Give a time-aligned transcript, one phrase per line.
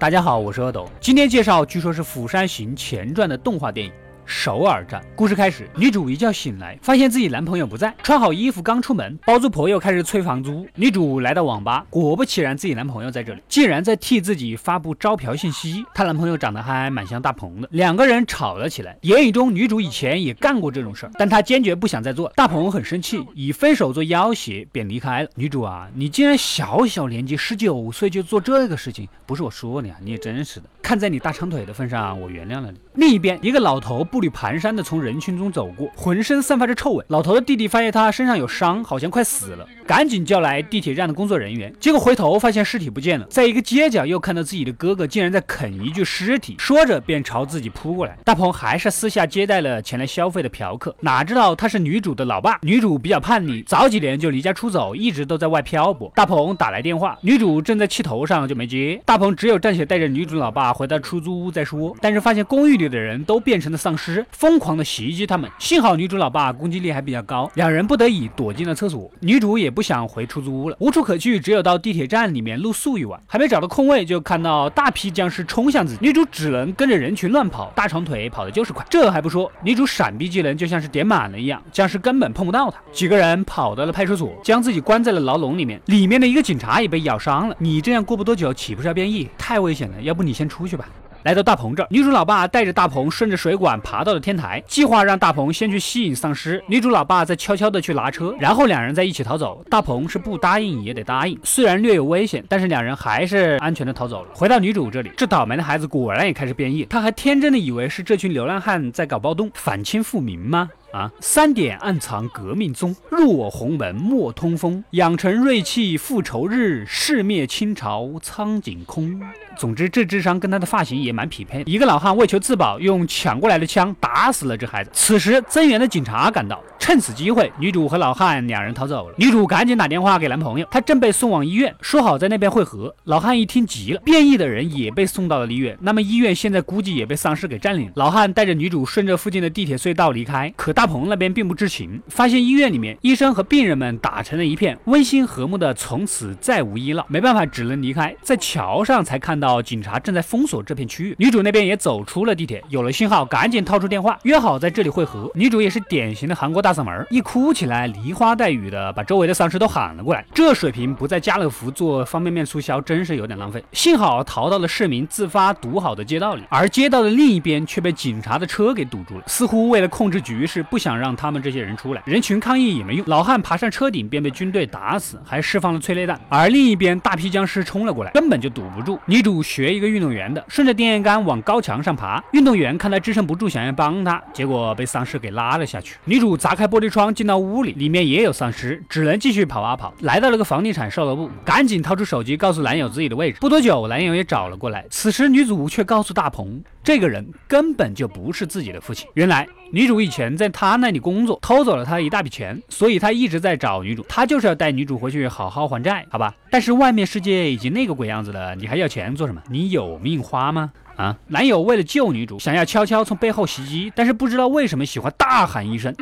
[0.00, 3.92] 大家好，我是阿斗，今天介绍据说是《釜山行前传》的动画电影。
[4.30, 10.64] 首尔站故事开始，女主一觉醒来，发现自己男朋友不在，穿好衣服刚出门，包租婆又开始催房租。
[10.76, 15.84] 女主来到网吧，果不其然，自己男朋友在这里，竟然在替自己发布招嫖信息。
[15.92, 18.96] 她男朋友长得还蛮像大鹏的，两个人吵了起来。
[19.02, 22.32] 言语中，女主以前也干过这种事儿，但她坚决不想再做。
[22.36, 25.28] 大鹏很生气，以分手做要挟，便离开了。
[25.34, 30.66] 女主啊，你竟然小小年纪十九岁就做这个事情，不是我说你啊，你也真是的。
[30.80, 32.78] 看在你大长腿的份上，我原谅了你。
[32.94, 34.19] 另一边，一个老头不。
[34.20, 37.02] 步履蹒跚的从人群中走过，浑身散发着臭味。
[37.08, 41.74] 老头的弟弟发现他身上有伤，好像快死了，赶紧叫来地铁站的工作人员。
[41.80, 48.18] 结果回头发现尸体不见了，在一个街角又看到自己的哥哥竟然在啃一具尸体，说着便朝自己扑过来。
[48.22, 52.58] 大鹏还是私下接待了前来消费的嫖客，哪知道他是女主的老爸。
[52.60, 56.12] 女主比较叛逆，早几年就离家出走，一直都在外漂泊。
[56.14, 59.00] 大鹏打来电话，女主正在气头上就没接。
[59.06, 61.96] 大鹏只有暂且带着女主老爸回到出租屋再说。
[62.02, 64.24] 但是发现公寓里的人都变成了丧尸。
[64.32, 69.10] 疯狂的袭击他们，幸好女主老爸攻击力还比较高，两人不得已躲进了厕所。
[69.20, 73.20] 女主也不想回出租屋了，无处可去，只有到地铁站里面露宿一晚。
[73.26, 78.84] 还没找到空位，就看到大批僵尸冲向自己，女主只能跟着人群乱跑，大长腿跑的就是快。
[78.88, 82.80] 这还不说，女主闪避技能就像是点满了一样，僵尸根本碰不到她。
[82.92, 87.56] 几个人跑到了派出所，将自己关在了牢笼里面，里面的一个警察也被咬伤了。
[87.58, 89.28] 你这样过不多久岂不是要变异？
[89.36, 90.88] 太危险了，要不你先出去吧。
[91.22, 99.62] 来到大鹏这儿，女主老爸带着大鹏顺着水管爬到了天台，计划让大鹏先去吸引丧尸，女主老爸再悄悄的去拿车，然后两人再一起逃走。
[99.68, 104.30] 大鹏是不答应也得答应，虽然略有危险，但是两人还是安全的逃走了。
[104.32, 110.70] 回到女主这里，这倒霉的孩子果然也开始变异，他还天真的以为是这群流浪汉在搞暴动，反清复明吗？
[110.92, 111.10] 啊！
[111.20, 114.82] 三点暗藏革命宗，入我鸿门莫通风。
[114.90, 119.20] 养成锐气复仇日，誓灭清朝苍井空。
[119.56, 121.62] 总之，这智商跟他的发型也蛮匹配。
[121.66, 124.90] 一个老汉为求自保，用抢过来的枪打死了这孩子。
[124.92, 126.62] 此时，增援的警察赶到。
[126.90, 129.14] 趁此机会，女主和老汉两人逃走了。
[129.16, 132.92] 女主赶紧打电话给男朋友，他正被送往医院，说好在那边会合。
[133.04, 135.78] 老汉一听急了，变异的人也被送到了医院。
[135.82, 137.92] 那么医院现在估计也被丧尸给占领了。
[137.94, 147.06] 老汉带着女主顺着附近的地铁隧道离开，可大鹏那边并不知情，发现医院里面医生和病人们打成了一片，温馨和睦的，从此再无医闹。
[147.08, 148.12] 没办法，只能离开。
[148.20, 151.14] 在桥上才看到警察正在封锁这片区域。
[151.20, 155.30] 女主那边也走出了地铁，有了信号，赶紧掏出电话，约好在这里会合。
[155.36, 156.74] 女主也是典型的韩国大。
[156.79, 160.24] 嫂嗓门一哭起来，梨花带雨的把周围的丧尸都喊了过来。
[160.32, 163.62] 这水平不在家乐福做方便面促销，真是有点浪费。
[163.72, 172.02] 幸好逃到了市民自发堵好的街道里，而街道的另一边却被警察的车给堵住了，似乎为了控制局势，不想让他们这些人出来。
[172.06, 176.18] 人群抗议也没用，老汉爬上车顶便被军队打死，还释放了催泪弹。
[176.28, 178.98] 而另一边大批僵尸冲了过来，根本就堵不住。
[179.06, 182.22] 女主学一个运动员的，顺着电线杆往高墙上爬。
[182.32, 185.96] 运动员看他支撑不住，想要帮他，结果被丧尸给拉了下去。
[186.04, 186.59] 女主砸。
[186.60, 189.94] 开玻璃窗进到屋里，里面也有丧尸，只能继续跑啊跑。
[190.00, 193.38] 来到了个房地产售楼部，赶紧掏出手机告诉男友自己的位置。
[193.40, 194.84] 不多久，男友也找了过来。
[194.90, 199.08] 此时女主却告诉大鹏，这个人根本就不是自己的父亲。
[199.14, 204.04] 原来女主以前在他那里工作，偷走了他一大笔钱，所以他一直在找女主。
[204.06, 206.34] 他就是要带女主回去好好还债，好吧？
[206.50, 209.40] 但是外面世界已经那个鬼样子了，你还要钱做什么？
[209.48, 210.70] 你有命花吗？
[210.96, 211.16] 啊！
[211.28, 215.94] 男友为了救女主，想要悄悄从背后袭击，但是不知道为什么喜欢大喊一声，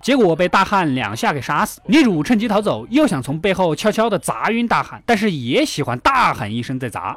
[0.00, 1.80] 结果被大汉两下给杀死。
[1.86, 7.16] 女主趁机逃走，又想从背后悄悄的砸晕大汉，但是也喜欢大喊一声再砸。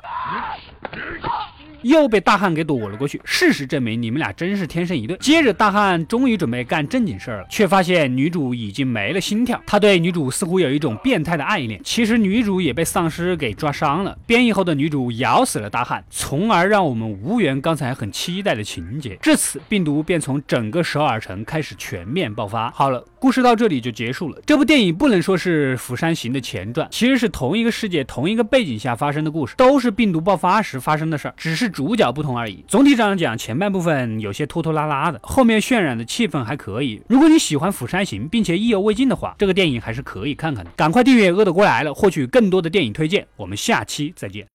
[1.84, 3.19] 又被大汉给躲了过去。
[3.24, 5.18] 事实证明，你们俩真是天生一对。
[5.18, 9.62] 接着，大汉终于准备干正经事儿了，却发现女主已经没了心跳。
[9.66, 11.81] 他对女主似乎有一种变态的爱恋。
[11.84, 14.18] 其实，女主也被丧尸给抓伤了。
[14.25, 19.18] 变异后的女主咬死了大汉，从而让我们无缘刚才很期待的情节。
[19.22, 22.69] 至此，病毒便从整个首尔城开始全面爆发。
[22.72, 24.40] 好了，故事到这里就结束了。
[24.46, 31.70] 这部电影不能说是《釜山行》的前传，其实是同一个世界、同一个背景下发生的故事，都是病毒爆发时发生的事儿，只是。
[31.71, 32.63] 主角不同而已。
[32.68, 37.01] 总体上讲，前半部分有些拖拖拉拉的，后面渲染的气氛还可以。
[37.07, 40.71] 如果你喜欢《釜山行》，并且意犹未尽的话，这个电影还是可以看看的。
[40.75, 43.25] 赶快订阅“饿得过来了”，获取更多的电影推荐。
[43.38, 44.45] 我们下期再见。